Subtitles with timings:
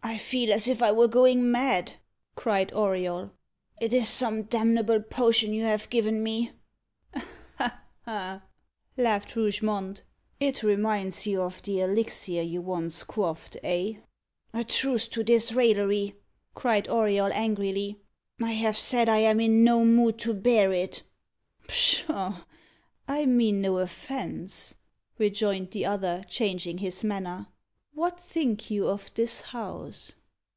[0.00, 1.92] "I feel as if I were going mad,"
[2.34, 3.30] cried Auriol.
[3.78, 6.52] "It is some damnable potion you have given me."
[7.58, 7.82] "Ha!
[8.06, 8.42] ha!"
[8.96, 10.02] laughed Rougemont.
[10.40, 13.96] "It reminds you of the elixir you once quaffed eh?"
[14.54, 16.14] "A truce to this raillery!"
[16.54, 18.00] cried Auriol angrily.
[18.40, 21.02] "I have said I am in no mood to bear it."
[21.66, 22.44] "Pshaw!
[23.06, 24.74] I mean no offence,"
[25.18, 27.48] rejoined the other, changing his manner.
[27.94, 30.14] "What think you of this house?"